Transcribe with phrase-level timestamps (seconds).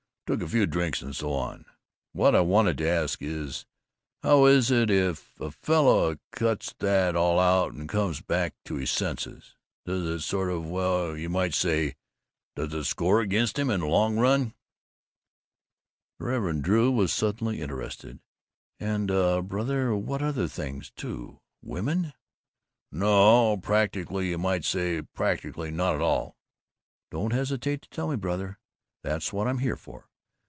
[0.27, 1.65] Took a few drinks and so on.
[2.13, 3.65] What I wanted to ask is:
[4.23, 8.91] How is it if a fellow cuts that all out and comes back to his
[8.91, 9.57] senses?
[9.85, 11.97] Does it sort of, well, you might say,
[12.55, 14.53] does it score against him in the long run?"
[16.17, 16.71] The Reverend Dr.
[16.71, 18.19] Drew was suddenly interested.
[18.79, 21.41] "And, uh, brother the other things, too?
[21.61, 22.13] Women?"
[22.89, 26.37] "No, practically, you might say, practically not at all."
[27.09, 28.57] "Don't hesitate to tell me, brother!
[29.03, 30.07] That's what I'm here for.